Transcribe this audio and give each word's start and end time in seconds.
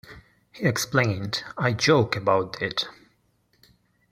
He 0.51 0.63
explained: 0.63 1.43
I 1.59 1.73
joke 1.73 2.15
about 2.15 2.59
it. 2.59 2.87